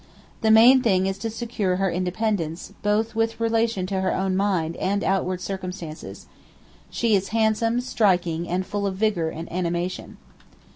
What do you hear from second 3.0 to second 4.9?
with relation to her own mind